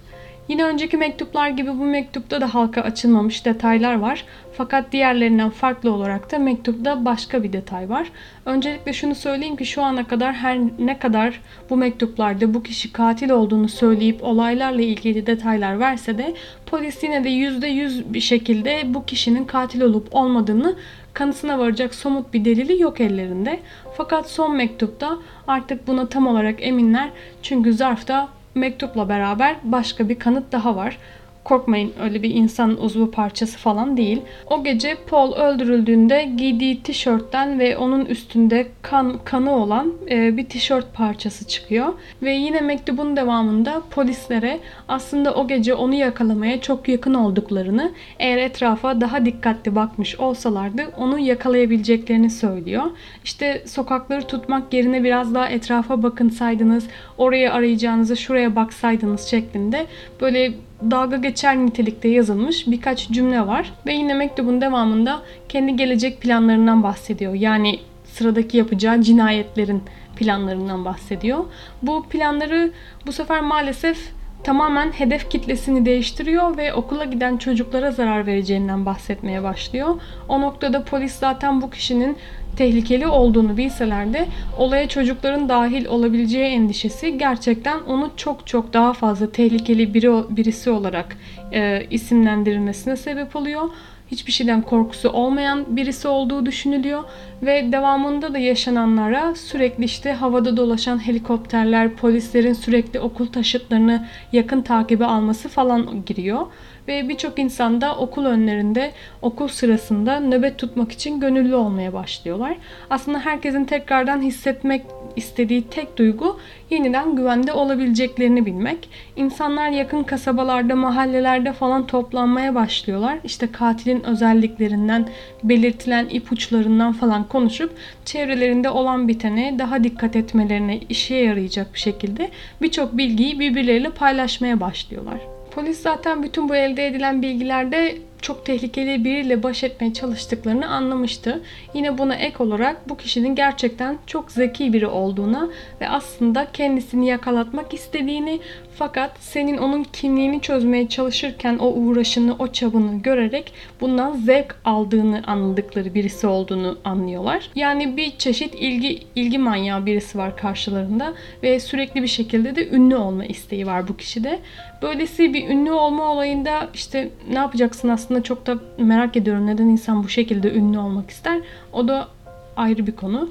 [0.51, 4.25] Yine önceki mektuplar gibi bu mektupta da halka açılmamış detaylar var.
[4.53, 8.11] Fakat diğerlerinden farklı olarak da mektupta başka bir detay var.
[8.45, 13.29] Öncelikle şunu söyleyeyim ki şu ana kadar her ne kadar bu mektuplarda bu kişi katil
[13.29, 16.33] olduğunu söyleyip olaylarla ilgili detaylar verse de
[16.65, 20.75] polis yine de %100 bir şekilde bu kişinin katil olup olmadığını
[21.13, 23.59] kanısına varacak somut bir delili yok ellerinde.
[23.97, 27.09] Fakat son mektupta artık buna tam olarak eminler.
[27.41, 30.97] Çünkü zarfta mektupla beraber başka bir kanıt daha var.
[31.43, 34.21] Korkmayın öyle bir insan uzvu parçası falan değil.
[34.49, 40.93] O gece Paul öldürüldüğünde giydiği tişörtten ve onun üstünde kan kanı olan e, bir tişört
[40.93, 41.93] parçası çıkıyor.
[42.21, 49.01] Ve yine mektubun devamında polislere aslında o gece onu yakalamaya çok yakın olduklarını, eğer etrafa
[49.01, 52.83] daha dikkatli bakmış olsalardı onu yakalayabileceklerini söylüyor.
[53.23, 59.85] İşte sokakları tutmak yerine biraz daha etrafa bakınsaydınız, oraya arayacağınızı şuraya baksaydınız şeklinde
[60.21, 60.53] böyle
[60.91, 63.73] dalga geçer nitelikte yazılmış birkaç cümle var.
[63.85, 67.33] Ve yine mektubun devamında kendi gelecek planlarından bahsediyor.
[67.33, 69.83] Yani sıradaki yapacağı cinayetlerin
[70.15, 71.45] planlarından bahsediyor.
[71.81, 72.71] Bu planları
[73.05, 74.11] bu sefer maalesef
[74.43, 80.01] tamamen hedef kitlesini değiştiriyor ve okula giden çocuklara zarar vereceğinden bahsetmeye başlıyor.
[80.29, 82.17] O noktada polis zaten bu kişinin
[82.55, 89.31] tehlikeli olduğunu bilseler de olaya çocukların dahil olabileceği endişesi gerçekten onu çok çok daha fazla
[89.31, 91.17] tehlikeli biri birisi olarak
[91.53, 93.69] e, isimlendirilmesine sebep oluyor
[94.11, 97.03] hiçbir şeyden korkusu olmayan birisi olduğu düşünülüyor
[97.41, 105.05] ve devamında da yaşananlara sürekli işte havada dolaşan helikopterler, polislerin sürekli okul taşıtlarını yakın takibi
[105.05, 106.45] alması falan giriyor.
[106.91, 112.55] Ve birçok insan da okul önlerinde, okul sırasında nöbet tutmak için gönüllü olmaya başlıyorlar.
[112.89, 114.81] Aslında herkesin tekrardan hissetmek
[115.15, 118.89] istediği tek duygu yeniden güvende olabileceklerini bilmek.
[119.15, 123.17] İnsanlar yakın kasabalarda, mahallelerde falan toplanmaya başlıyorlar.
[123.23, 125.09] İşte katilin özelliklerinden,
[125.43, 127.71] belirtilen ipuçlarından falan konuşup
[128.05, 132.29] çevrelerinde olan bitene daha dikkat etmelerine işe yarayacak bir şekilde
[132.61, 135.30] birçok bilgiyi birbirleriyle paylaşmaya başlıyorlar.
[135.51, 141.41] Polis zaten bütün bu elde edilen bilgilerde çok tehlikeli biriyle baş etmeye çalıştıklarını anlamıştı.
[141.73, 145.49] Yine buna ek olarak bu kişinin gerçekten çok zeki biri olduğuna
[145.81, 148.39] ve aslında kendisini yakalatmak istediğini
[148.75, 155.93] fakat senin onun kimliğini çözmeye çalışırken o uğraşını, o çabını görerek bundan zevk aldığını anladıkları
[155.93, 157.49] birisi olduğunu anlıyorlar.
[157.55, 162.95] Yani bir çeşit ilgi ilgi manyağı birisi var karşılarında ve sürekli bir şekilde de ünlü
[162.95, 164.39] olma isteği var bu kişide.
[164.81, 170.03] Böylesi bir ünlü olma olayında işte ne yapacaksın aslında çok da merak ediyorum neden insan
[170.03, 171.41] bu şekilde ünlü olmak ister.
[171.73, 172.07] O da
[172.55, 173.29] ayrı bir konu.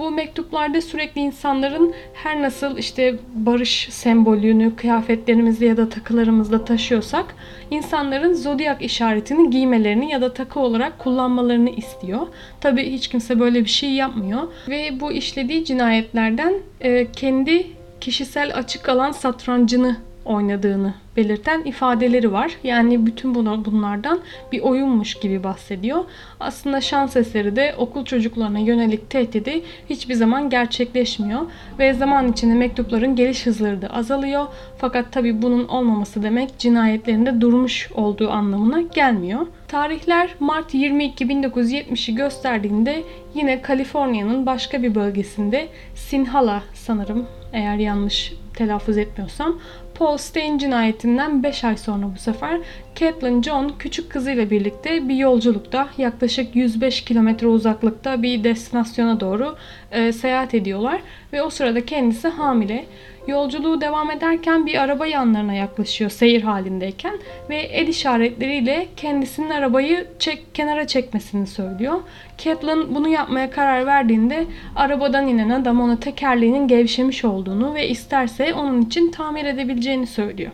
[0.00, 7.34] Bu mektuplarda sürekli insanların her nasıl işte barış sembolünü kıyafetlerimizde ya da takılarımızda taşıyorsak
[7.70, 12.26] insanların zodyak işaretini giymelerini ya da takı olarak kullanmalarını istiyor.
[12.60, 17.66] Tabi hiç kimse böyle bir şey yapmıyor ve bu işlediği cinayetlerden e, kendi
[18.00, 19.96] kişisel açık alan satrancını
[20.30, 22.52] oynadığını belirten ifadeleri var.
[22.64, 24.20] Yani bütün bunlardan
[24.52, 26.04] bir oyunmuş gibi bahsediyor.
[26.40, 31.40] Aslında şans eseri de okul çocuklarına yönelik tehdidi hiçbir zaman gerçekleşmiyor
[31.78, 34.46] ve zaman içinde mektupların geliş hızları da azalıyor.
[34.78, 39.46] Fakat tabi bunun olmaması demek cinayetlerinde durmuş olduğu anlamına gelmiyor.
[39.68, 43.02] Tarihler Mart 22 1970'i gösterdiğinde
[43.34, 49.58] yine Kaliforniya'nın başka bir bölgesinde Sinhala sanırım eğer yanlış telaffuz etmiyorsam
[50.00, 52.60] Paul Stein cinayetinden 5 ay sonra bu sefer
[52.94, 59.56] Caitlin John küçük kızıyla birlikte bir yolculukta yaklaşık 105 kilometre uzaklıkta bir destinasyona doğru
[59.92, 61.00] e, seyahat ediyorlar
[61.32, 62.86] ve o sırada kendisi hamile.
[63.26, 67.18] Yolculuğu devam ederken bir araba yanlarına yaklaşıyor seyir halindeyken
[67.50, 72.00] ve el işaretleriyle kendisinin arabayı çek, kenara çekmesini söylüyor.
[72.38, 78.82] Catelyn bunu yapmaya karar verdiğinde arabadan inen adam ona tekerleğinin gevşemiş olduğunu ve isterse onun
[78.82, 80.50] için tamir edebileceğini söylüyor.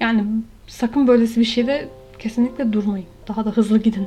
[0.00, 0.22] Yani
[0.66, 3.06] sakın böylesi bir şeyde kesinlikle durmayın.
[3.28, 4.06] Daha da hızlı gidin.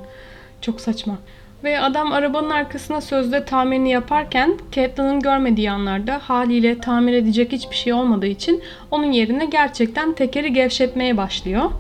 [0.62, 1.18] Çok saçma.
[1.64, 7.94] Ve adam arabanın arkasına sözde tamirini yaparken Catelyn'ın görmediği anlarda haliyle tamir edecek hiçbir şey
[7.94, 11.72] olmadığı için onun yerine gerçekten tekeri gevşetmeye başlıyor.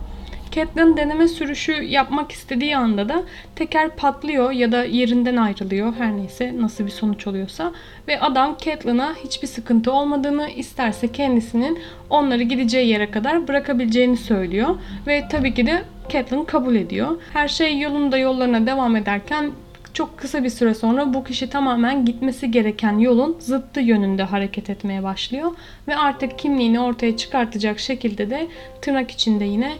[0.51, 3.23] Catelyn deneme sürüşü yapmak istediği anda da
[3.55, 5.93] teker patlıyor ya da yerinden ayrılıyor.
[5.97, 7.71] Her neyse nasıl bir sonuç oluyorsa.
[8.07, 14.75] Ve adam Catelyn'a hiçbir sıkıntı olmadığını isterse kendisinin onları gideceği yere kadar bırakabileceğini söylüyor.
[15.07, 17.21] Ve tabii ki de Catelyn kabul ediyor.
[17.33, 19.51] Her şey yolunda yollarına devam ederken
[19.93, 25.03] çok kısa bir süre sonra bu kişi tamamen gitmesi gereken yolun zıttı yönünde hareket etmeye
[25.03, 25.51] başlıyor
[25.87, 28.47] ve artık kimliğini ortaya çıkartacak şekilde de
[28.81, 29.71] tırnak içinde yine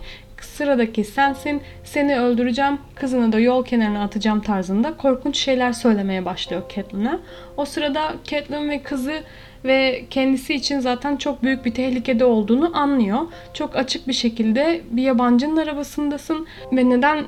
[0.41, 7.19] sıradaki sensin, seni öldüreceğim, kızını da yol kenarına atacağım tarzında korkunç şeyler söylemeye başlıyor Catelyn'e.
[7.57, 9.23] O sırada Catelyn ve kızı
[9.65, 13.19] ve kendisi için zaten çok büyük bir tehlikede olduğunu anlıyor.
[13.53, 17.25] Çok açık bir şekilde bir yabancının arabasındasın ve neden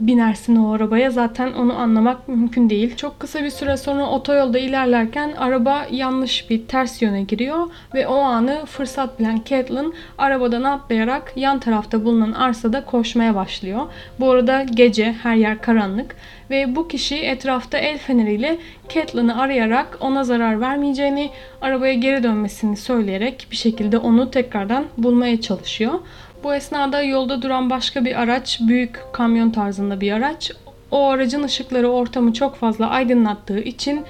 [0.00, 2.96] binersin o arabaya zaten onu anlamak mümkün değil.
[2.96, 8.14] Çok kısa bir süre sonra otoyolda ilerlerken araba yanlış bir ters yöne giriyor ve o
[8.14, 13.80] anı fırsat bilen Catelyn arabadan atlayarak yan tarafta bulunan arsada koşmaya başlıyor.
[14.20, 16.16] Bu arada gece her yer karanlık
[16.50, 21.30] ve bu kişi etrafta el feneriyle Catelyn'ı arayarak ona zarar vermeyeceğini,
[21.60, 25.92] arabaya geri dönmesini söyleyerek bir şekilde onu tekrardan bulmaya çalışıyor.
[26.44, 30.52] Bu esnada yolda duran başka bir araç, büyük kamyon tarzında bir araç.
[30.90, 34.04] O aracın ışıkları ortamı çok fazla aydınlattığı için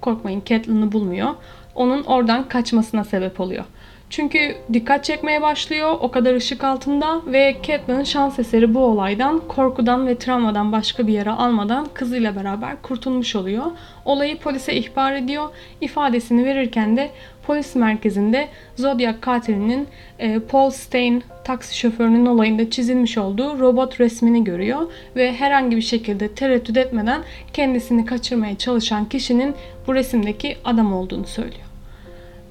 [0.00, 1.34] korkmayın Catelyn'ı bulmuyor.
[1.74, 3.64] Onun oradan kaçmasına sebep oluyor.
[4.12, 10.06] Çünkü dikkat çekmeye başlıyor o kadar ışık altında ve Catelyn şans eseri bu olaydan korkudan
[10.06, 13.64] ve travmadan başka bir yere almadan kızıyla beraber kurtulmuş oluyor.
[14.04, 15.48] Olayı polise ihbar ediyor.
[15.80, 17.10] İfadesini verirken de
[17.46, 24.92] polis merkezinde Zodiac katilinin e, Paul Stein taksi şoförünün olayında çizilmiş olduğu robot resmini görüyor
[25.16, 29.54] ve herhangi bir şekilde tereddüt etmeden kendisini kaçırmaya çalışan kişinin
[29.86, 31.72] bu resimdeki adam olduğunu söylüyor.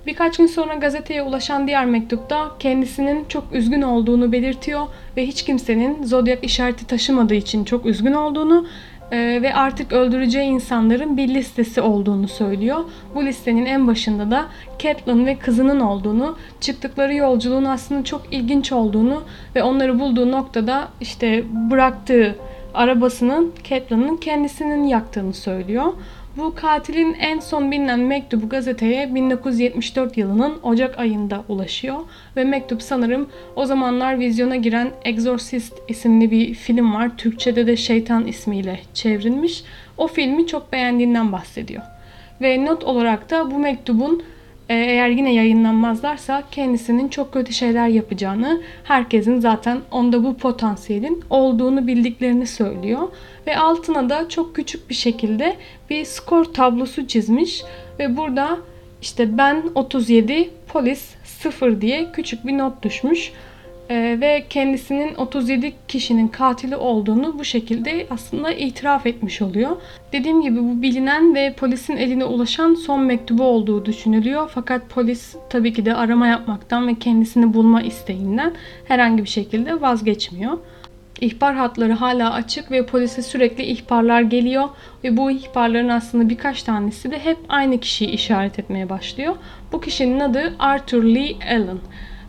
[0.06, 6.04] Birkaç gün sonra gazeteye ulaşan diğer mektupta kendisinin çok üzgün olduğunu belirtiyor ve hiç kimsenin
[6.04, 8.68] zodyak işareti taşımadığı için çok üzgün olduğunu
[9.12, 12.80] e, ve artık öldüreceği insanların bir listesi olduğunu söylüyor.
[13.16, 14.46] Bu listenin en başında da
[14.80, 19.24] Catelyn ve kızının olduğunu, çıktıkları yolculuğun aslında çok ilginç olduğunu
[19.56, 22.36] ve onları bulduğu noktada işte bıraktığı
[22.74, 25.94] arabasının Catelyn'ın kendisinin yaktığını söylüyor.
[26.38, 32.00] Bu katilin en son bilinen mektubu gazeteye 1974 yılının Ocak ayında ulaşıyor
[32.36, 37.18] ve mektup sanırım o zamanlar vizyona giren Exorcist isimli bir film var.
[37.18, 39.64] Türkçede de Şeytan ismiyle çevrilmiş.
[39.98, 41.84] O filmi çok beğendiğinden bahsediyor.
[42.42, 44.24] Ve not olarak da bu mektubun
[44.70, 51.88] e, eğer yine yayınlanmazlarsa kendisinin çok kötü şeyler yapacağını, herkesin zaten onda bu potansiyelin olduğunu
[51.88, 53.08] bildiklerini söylüyor.
[53.48, 55.56] Ve altına da çok küçük bir şekilde
[55.90, 57.64] bir skor tablosu çizmiş
[58.00, 58.58] ve burada
[59.02, 63.32] işte ben 37, polis 0 diye küçük bir not düşmüş.
[63.92, 69.72] Ee, ve kendisinin 37 kişinin katili olduğunu bu şekilde aslında itiraf etmiş oluyor.
[70.14, 74.52] Dediğim gibi bu bilinen ve polisin eline ulaşan son mektubu olduğu düşünülüyor.
[74.54, 78.54] Fakat polis tabii ki de arama yapmaktan ve kendisini bulma isteğinden
[78.86, 80.58] herhangi bir şekilde vazgeçmiyor.
[81.20, 84.70] İhbar hatları hala açık ve polise sürekli ihbarlar geliyor
[85.04, 89.36] ve bu ihbarların aslında birkaç tanesi de hep aynı kişiyi işaret etmeye başlıyor.
[89.72, 91.78] Bu kişinin adı Arthur Lee Allen.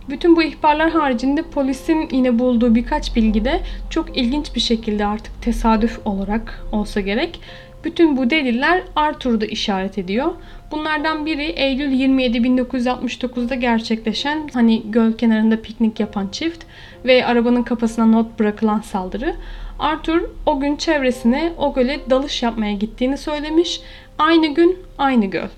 [0.08, 5.42] Bütün bu ihbarlar haricinde polisin yine bulduğu birkaç bilgi de çok ilginç bir şekilde artık
[5.42, 7.40] tesadüf olarak olsa gerek.
[7.84, 10.32] Bütün bu deliller Arthur'u işaret ediyor.
[10.72, 16.64] Bunlardan biri Eylül 27 1969'da gerçekleşen hani göl kenarında piknik yapan çift
[17.04, 19.34] ve arabanın kapısına not bırakılan saldırı.
[19.78, 23.80] Arthur o gün çevresine o göle dalış yapmaya gittiğini söylemiş.
[24.18, 25.48] Aynı gün aynı göl.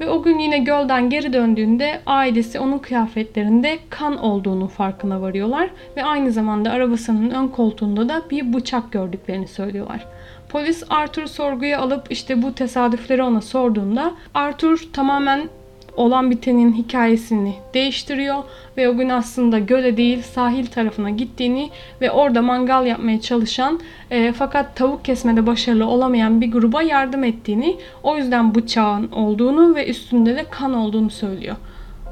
[0.00, 6.04] Ve o gün yine gölden geri döndüğünde ailesi onun kıyafetlerinde kan olduğunu farkına varıyorlar ve
[6.04, 10.06] aynı zamanda arabasının ön koltuğunda da bir bıçak gördüklerini söylüyorlar.
[10.50, 15.48] Polis Arthur sorguya alıp işte bu tesadüfleri ona sorduğunda Arthur tamamen
[15.96, 18.36] olan bitenin hikayesini değiştiriyor
[18.76, 24.32] ve o gün aslında göle değil sahil tarafına gittiğini ve orada mangal yapmaya çalışan e,
[24.32, 30.36] fakat tavuk kesmede başarılı olamayan bir gruba yardım ettiğini o yüzden bıçağın olduğunu ve üstünde
[30.36, 31.56] de kan olduğunu söylüyor.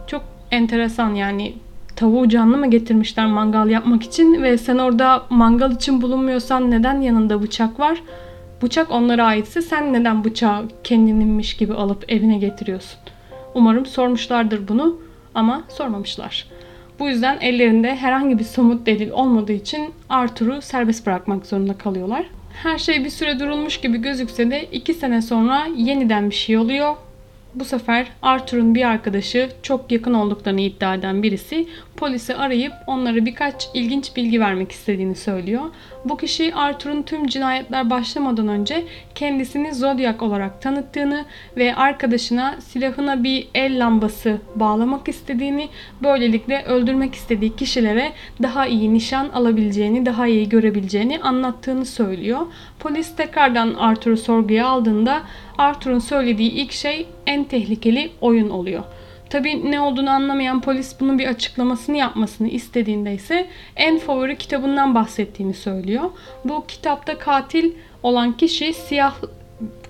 [0.07, 1.55] Çok enteresan yani
[1.97, 7.43] tavuğu canlı mı getirmişler mangal yapmak için ve sen orada mangal için bulunmuyorsan neden yanında
[7.43, 7.99] bıçak var?
[8.63, 13.01] Bıçak onlara aitse sen neden bıçağı kendininmiş gibi alıp evine getiriyorsun?
[13.55, 15.01] Umarım sormuşlardır bunu
[15.35, 16.47] ama sormamışlar.
[16.99, 22.27] Bu yüzden ellerinde herhangi bir somut delil olmadığı için Arthur'u serbest bırakmak zorunda kalıyorlar.
[22.63, 26.97] Her şey bir süre durulmuş gibi gözükse de iki sene sonra yeniden bir şey oluyor
[27.55, 33.69] bu sefer Arthur'un bir arkadaşı çok yakın olduklarını iddia eden birisi polisi arayıp onlara birkaç
[33.75, 35.63] ilginç bilgi vermek istediğini söylüyor.
[36.05, 38.85] Bu kişi Arthur'un tüm cinayetler başlamadan önce
[39.15, 41.25] kendisini Zodiac olarak tanıttığını
[41.57, 45.69] ve arkadaşına silahına bir el lambası bağlamak istediğini,
[46.03, 52.47] böylelikle öldürmek istediği kişilere daha iyi nişan alabileceğini, daha iyi görebileceğini anlattığını söylüyor.
[52.79, 55.23] Polis tekrardan Arthur'u sorguya aldığında
[55.59, 58.85] Arthur'un söylediği ilk şey en tehlikeli oyun oluyor.
[59.31, 65.55] Tabi ne olduğunu anlamayan polis bunun bir açıklamasını yapmasını istediğinde ise en favori kitabından bahsettiğini
[65.55, 66.11] söylüyor.
[66.45, 69.15] Bu kitapta katil olan kişi siyah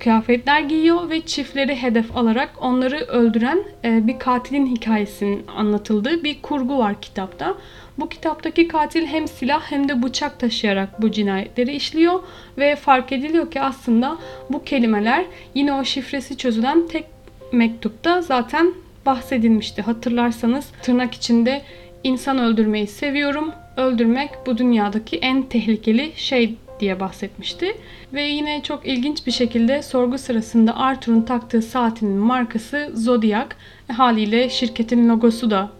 [0.00, 6.78] kıyafetler giyiyor ve çiftleri hedef alarak onları öldüren e, bir katilin hikayesinin anlatıldığı bir kurgu
[6.78, 7.54] var kitapta.
[7.98, 12.22] Bu kitaptaki katil hem silah hem de bıçak taşıyarak bu cinayetleri işliyor
[12.58, 14.18] ve fark ediliyor ki aslında
[14.50, 17.04] bu kelimeler yine o şifresi çözülen tek
[17.52, 18.72] mektupta zaten
[19.06, 19.82] bahsedilmişti.
[19.82, 21.62] Hatırlarsanız tırnak içinde
[22.04, 23.52] insan öldürmeyi seviyorum.
[23.76, 27.76] Öldürmek bu dünyadaki en tehlikeli şey diye bahsetmişti.
[28.12, 33.48] Ve yine çok ilginç bir şekilde sorgu sırasında Arthur'un taktığı saatinin markası Zodiac.
[33.92, 35.70] Haliyle şirketin logosu da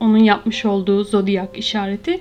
[0.00, 2.20] onun yapmış olduğu Zodiac işareti.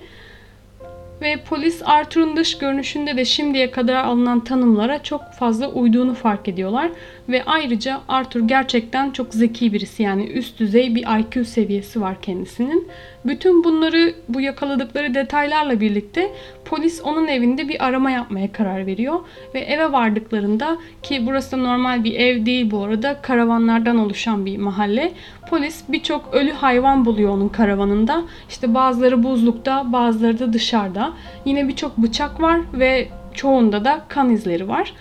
[1.22, 6.92] Ve polis Arthur'un dış görünüşünde de şimdiye kadar alınan tanımlara çok fazla uyduğunu fark ediyorlar.
[7.30, 12.88] Ve ayrıca Arthur gerçekten çok zeki birisi yani üst düzey bir IQ seviyesi var kendisinin.
[13.26, 16.32] Bütün bunları bu yakaladıkları detaylarla birlikte
[16.66, 19.20] polis onun evinde bir arama yapmaya karar veriyor.
[19.54, 25.12] Ve eve vardıklarında ki burası normal bir ev değil bu arada karavanlardan oluşan bir mahalle.
[25.50, 28.24] Polis birçok ölü hayvan buluyor onun karavanında.
[28.50, 31.14] İşte bazıları buzlukta bazıları da dışarıda.
[31.46, 34.94] Yine birçok bıçak var ve çoğunda da kan izleri var.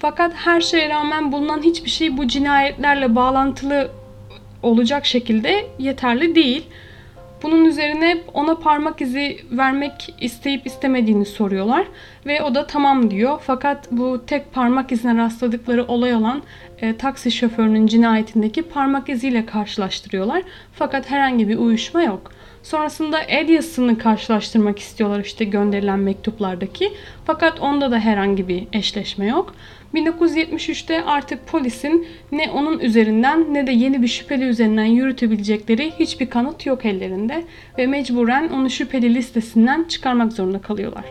[0.00, 3.90] Fakat her şeye rağmen bulunan hiçbir şey bu cinayetlerle bağlantılı
[4.62, 6.66] olacak şekilde yeterli değil.
[7.42, 11.86] Bunun üzerine ona parmak izi vermek isteyip istemediğini soruyorlar
[12.26, 13.38] ve o da tamam diyor.
[13.46, 16.42] Fakat bu tek parmak izine rastladıkları olay olan
[16.80, 20.42] e, taksi şoförünün cinayetindeki parmak iziyle karşılaştırıyorlar.
[20.72, 22.32] Fakat herhangi bir uyuşma yok.
[22.62, 26.92] Sonrasında Elias'ını karşılaştırmak istiyorlar işte gönderilen mektuplardaki.
[27.24, 29.54] Fakat onda da herhangi bir eşleşme yok.
[29.94, 36.66] 1973'te artık polisin ne onun üzerinden ne de yeni bir şüpheli üzerinden yürütebilecekleri hiçbir kanıt
[36.66, 37.44] yok ellerinde
[37.78, 41.04] ve mecburen onu şüpheli listesinden çıkarmak zorunda kalıyorlar.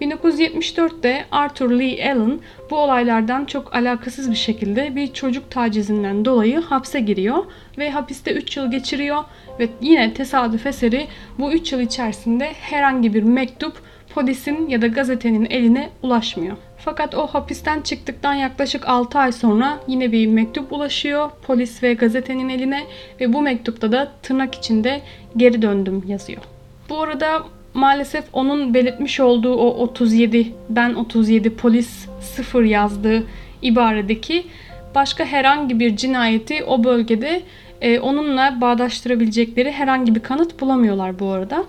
[0.00, 7.00] 1974'te Arthur Lee Allen bu olaylardan çok alakasız bir şekilde bir çocuk tacizinden dolayı hapse
[7.00, 7.44] giriyor
[7.78, 9.24] ve hapiste 3 yıl geçiriyor
[9.60, 11.06] ve yine tesadüf eseri
[11.38, 13.72] bu 3 yıl içerisinde herhangi bir mektup
[14.14, 16.56] polisin ya da gazetenin eline ulaşmıyor.
[16.84, 22.48] Fakat o hapisten çıktıktan yaklaşık 6 ay sonra yine bir mektup ulaşıyor polis ve gazetenin
[22.48, 22.84] eline
[23.20, 25.02] ve bu mektupta da tırnak içinde
[25.36, 26.42] geri döndüm yazıyor.
[26.88, 27.42] Bu arada
[27.74, 33.24] maalesef onun belirtmiş olduğu o 37 ben 37 polis 0 yazdığı
[33.62, 34.46] ibaredeki
[34.94, 37.42] başka herhangi bir cinayeti o bölgede
[37.80, 41.64] e, onunla bağdaştırabilecekleri herhangi bir kanıt bulamıyorlar bu arada.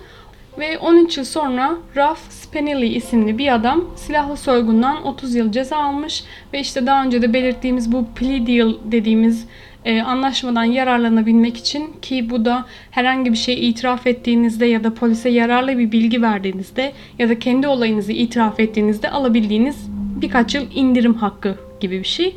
[0.58, 6.24] Ve 13 yıl sonra Ralph Spinelli isimli bir adam silahlı soygundan 30 yıl ceza almış
[6.52, 9.46] ve işte daha önce de belirttiğimiz bu plea deal dediğimiz
[9.84, 15.28] e, anlaşmadan yararlanabilmek için ki bu da herhangi bir şey itiraf ettiğinizde ya da polise
[15.28, 19.76] yararlı bir bilgi verdiğinizde ya da kendi olayınızı itiraf ettiğinizde alabildiğiniz
[20.22, 22.36] birkaç yıl indirim hakkı gibi bir şey.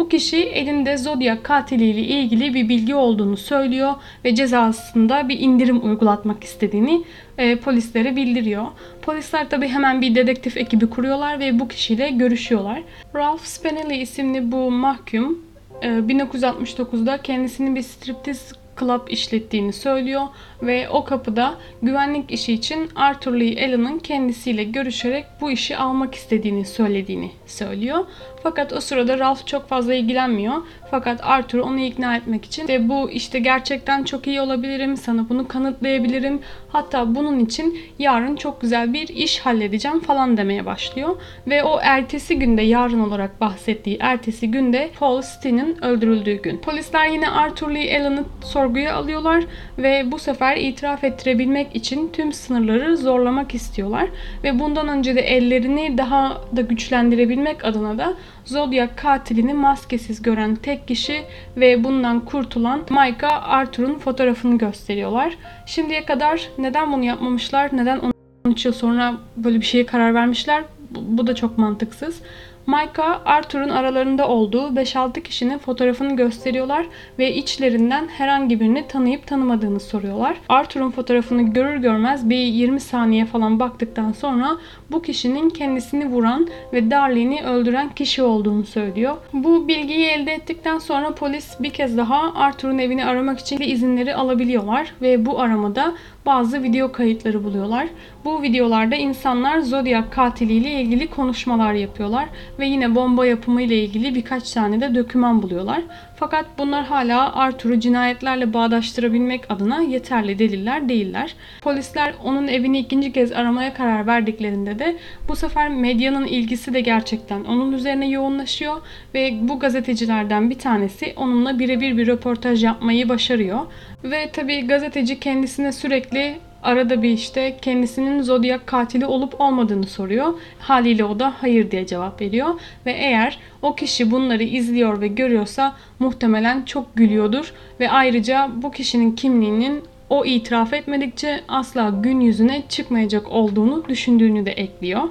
[0.00, 6.44] Bu kişi elinde Zodiac katiliyle ilgili bir bilgi olduğunu söylüyor ve cezasında bir indirim uygulatmak
[6.44, 7.04] istediğini
[7.38, 8.66] e, polislere bildiriyor.
[9.02, 12.82] Polisler tabi hemen bir dedektif ekibi kuruyorlar ve bu kişiyle görüşüyorlar.
[13.14, 15.38] Ralph Spinelli isimli bu mahkum
[15.82, 20.22] 1969'da e, kendisinin bir striptiz club işlettiğini söylüyor
[20.62, 26.64] ve o kapıda güvenlik işi için Arthur Lee Allen'ın kendisiyle görüşerek bu işi almak istediğini
[26.64, 28.04] söylediğini söylüyor.
[28.42, 30.54] Fakat o sırada Ralph çok fazla ilgilenmiyor.
[30.90, 35.48] Fakat Arthur onu ikna etmek için de bu işte gerçekten çok iyi olabilirim, sana bunu
[35.48, 36.40] kanıtlayabilirim.
[36.68, 41.16] Hatta bunun için yarın çok güzel bir iş halledeceğim falan demeye başlıyor.
[41.46, 46.58] Ve o ertesi günde yarın olarak bahsettiği ertesi günde Paul Steen'in öldürüldüğü gün.
[46.58, 49.44] Polisler yine Arthur Lee Allen'ı sorguya alıyorlar
[49.78, 54.08] ve bu sefer itiraf ettirebilmek için tüm sınırları zorlamak istiyorlar.
[54.44, 60.88] Ve bundan önce de ellerini daha da güçlendirebilmek adına da Zodiac katilini maskesiz gören tek
[60.88, 61.22] kişi
[61.56, 65.38] ve bundan kurtulan Micah Arthur'un fotoğrafını gösteriyorlar.
[65.66, 68.00] Şimdiye kadar neden bunu yapmamışlar, neden
[68.44, 72.22] 13 yıl sonra böyle bir şeye karar vermişler bu da çok mantıksız.
[72.66, 76.86] Micah, Arthur'un aralarında olduğu 5-6 kişinin fotoğrafını gösteriyorlar
[77.18, 80.36] ve içlerinden herhangi birini tanıyıp tanımadığını soruyorlar.
[80.48, 84.56] Arthur'un fotoğrafını görür görmez bir 20 saniye falan baktıktan sonra
[84.90, 89.16] bu kişinin kendisini vuran ve Darlene'i öldüren kişi olduğunu söylüyor.
[89.32, 94.94] Bu bilgiyi elde ettikten sonra polis bir kez daha Arthur'un evini aramak için izinleri alabiliyorlar
[95.02, 95.94] ve bu aramada
[96.26, 97.88] bazı video kayıtları buluyorlar.
[98.24, 102.28] Bu videolarda insanlar Zodiac katiliyle ilgili konuşmalar yapıyorlar
[102.58, 105.82] ve yine bomba yapımı ile ilgili birkaç tane de döküman buluyorlar.
[106.16, 111.34] Fakat bunlar hala Arthur'u cinayetlerle bağdaştırabilmek adına yeterli deliller değiller.
[111.62, 114.96] Polisler onun evini ikinci kez aramaya karar verdiklerinde de
[115.28, 118.76] bu sefer medyanın ilgisi de gerçekten onun üzerine yoğunlaşıyor
[119.14, 123.60] ve bu gazetecilerden bir tanesi onunla birebir bir röportaj yapmayı başarıyor.
[124.04, 130.34] Ve tabii gazeteci kendisine sürekli arada bir işte kendisinin zodyak katili olup olmadığını soruyor.
[130.58, 132.60] Haliyle o da hayır diye cevap veriyor.
[132.86, 137.52] Ve eğer o kişi bunları izliyor ve görüyorsa muhtemelen çok gülüyordur.
[137.80, 144.52] Ve ayrıca bu kişinin kimliğinin o itiraf etmedikçe asla gün yüzüne çıkmayacak olduğunu düşündüğünü de
[144.52, 145.02] ekliyor.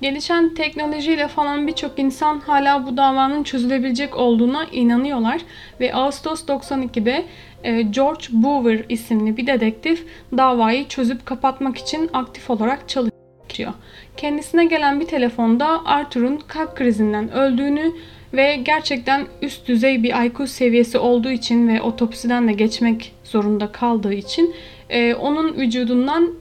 [0.00, 5.40] Gelişen teknolojiyle falan birçok insan hala bu davanın çözülebilecek olduğuna inanıyorlar
[5.80, 7.24] ve Ağustos 92'de
[7.64, 10.06] e, George Boover isimli bir dedektif
[10.36, 13.72] davayı çözüp kapatmak için aktif olarak çalışıyor.
[14.16, 17.92] Kendisine gelen bir telefonda Arthur'un kalp krizinden öldüğünü
[18.32, 24.14] ve gerçekten üst düzey bir IQ seviyesi olduğu için ve otopsiden de geçmek zorunda kaldığı
[24.14, 24.54] için
[24.90, 26.34] e, onun vücudundan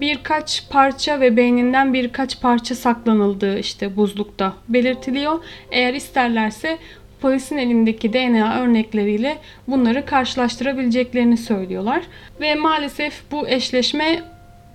[0.00, 5.38] birkaç parça ve beyninden birkaç parça saklanıldığı işte buzlukta belirtiliyor.
[5.70, 6.78] Eğer isterlerse
[7.20, 12.02] polisin elindeki DNA örnekleriyle bunları karşılaştırabileceklerini söylüyorlar.
[12.40, 14.22] Ve maalesef bu eşleşme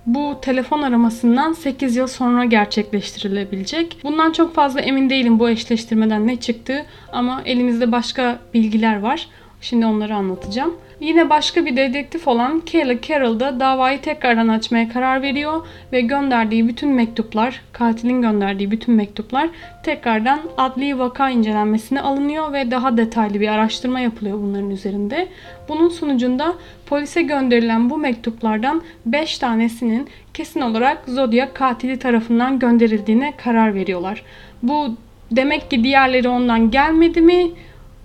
[0.06, 3.96] bu telefon aramasından 8 yıl sonra gerçekleştirilebilecek.
[4.02, 9.28] Bundan çok fazla emin değilim bu eşleştirmeden ne çıktı ama elimizde başka bilgiler var.
[9.60, 10.74] Şimdi onları anlatacağım.
[11.02, 16.68] Yine başka bir dedektif olan Kelly Carroll da davayı tekrardan açmaya karar veriyor ve gönderdiği
[16.68, 19.48] bütün mektuplar, katilin gönderdiği bütün mektuplar
[19.82, 25.28] tekrardan adli vaka incelenmesine alınıyor ve daha detaylı bir araştırma yapılıyor bunların üzerinde.
[25.68, 26.54] Bunun sonucunda
[26.86, 34.22] polise gönderilen bu mektuplardan 5 tanesinin kesin olarak Zodiac katili tarafından gönderildiğine karar veriyorlar.
[34.62, 34.96] Bu
[35.36, 37.50] Demek ki diğerleri ondan gelmedi mi?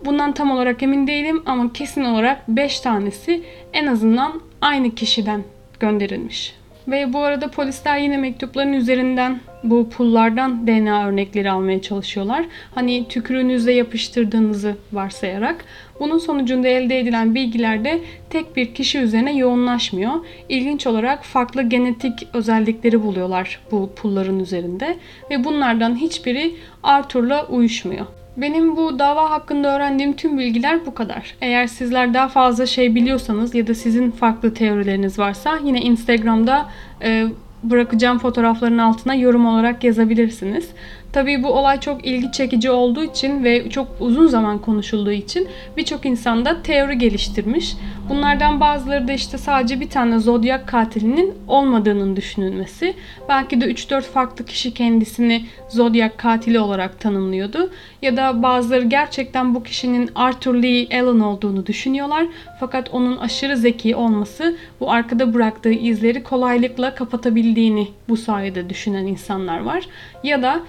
[0.05, 3.43] Bundan tam olarak emin değilim ama kesin olarak 5 tanesi
[3.73, 5.43] en azından aynı kişiden
[5.79, 6.55] gönderilmiş.
[6.87, 12.45] Ve bu arada polisler yine mektupların üzerinden bu pullardan DNA örnekleri almaya çalışıyorlar.
[12.75, 15.65] Hani tükürüğünüzle yapıştırdığınızı varsayarak.
[15.99, 20.13] Bunun sonucunda elde edilen bilgiler de tek bir kişi üzerine yoğunlaşmıyor.
[20.49, 24.97] İlginç olarak farklı genetik özellikleri buluyorlar bu pulların üzerinde.
[25.31, 28.05] Ve bunlardan hiçbiri Arthur'la uyuşmuyor.
[28.37, 31.35] Benim bu dava hakkında öğrendiğim tüm bilgiler bu kadar.
[31.41, 36.65] Eğer sizler daha fazla şey biliyorsanız ya da sizin farklı teorileriniz varsa yine Instagram'da
[37.01, 37.27] e,
[37.63, 40.69] bırakacağım fotoğrafların altına yorum olarak yazabilirsiniz.
[41.17, 45.47] Tabii bu olay çok ilgi çekici olduğu için ve çok uzun zaman konuşulduğu için
[45.77, 47.75] birçok insan da teori geliştirmiş.
[48.09, 52.93] Bunlardan bazıları da işte sadece bir tane zodyak katilinin olmadığının düşünülmesi.
[53.29, 57.69] Belki de 3-4 farklı kişi kendisini zodyak katili olarak tanımlıyordu.
[58.01, 62.25] Ya da bazıları gerçekten bu kişinin Arthur Lee Allen olduğunu düşünüyorlar.
[62.59, 69.59] Fakat onun aşırı zeki olması bu arkada bıraktığı izleri kolaylıkla kapatabildiğini bu sayede düşünen insanlar
[69.59, 69.87] var.
[70.23, 70.61] Ya da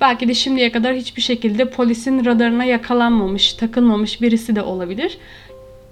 [0.00, 5.18] Belki de şimdiye kadar hiçbir şekilde polisin radarına yakalanmamış, takılmamış birisi de olabilir.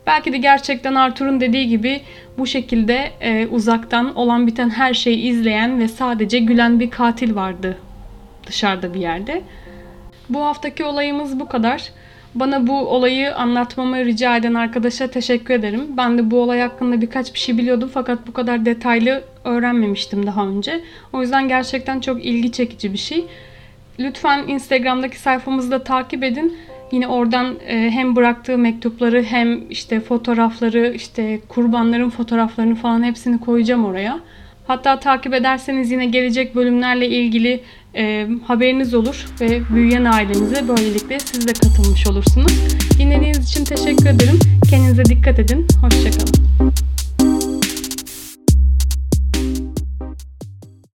[0.06, 2.00] Belki de gerçekten Arthur'un dediği gibi
[2.38, 7.78] bu şekilde e, uzaktan olan biten her şeyi izleyen ve sadece gülen bir katil vardı
[8.46, 9.42] dışarıda bir yerde.
[10.28, 11.90] Bu haftaki olayımız bu kadar.
[12.34, 15.86] Bana bu olayı anlatmamı rica eden arkadaşa teşekkür ederim.
[15.96, 20.46] Ben de bu olay hakkında birkaç bir şey biliyordum fakat bu kadar detaylı öğrenmemiştim daha
[20.46, 20.80] önce.
[21.12, 23.26] O yüzden gerçekten çok ilgi çekici bir şey.
[23.98, 26.56] Lütfen Instagram'daki sayfamızı da takip edin.
[26.92, 33.84] Yine oradan e, hem bıraktığı mektupları hem işte fotoğrafları, işte kurbanların fotoğraflarını falan hepsini koyacağım
[33.84, 34.20] oraya.
[34.66, 37.60] Hatta takip ederseniz yine gelecek bölümlerle ilgili
[37.94, 42.52] e, haberiniz olur ve büyüyen ailenize böylelikle siz de katılmış olursunuz.
[42.98, 44.38] Dinlediğiniz için teşekkür ederim.
[44.70, 45.66] Kendinize dikkat edin.
[45.80, 46.91] Hoşçakalın.